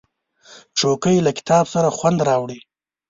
چوکۍ 0.77 1.17
له 1.25 1.31
کتاب 1.37 1.65
سره 1.73 1.89
خوند 1.97 2.19
راوړي. 2.27 2.59